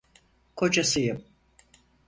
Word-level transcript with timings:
Kocasıyım. 0.55 1.25